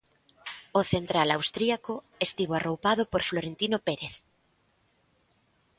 O 0.79 0.81
central 0.93 1.27
austríaco 1.37 1.93
estivo 2.25 2.53
arroupado 2.55 3.03
por 3.11 3.21
Florentino 3.29 3.77
Pérez. 3.87 4.15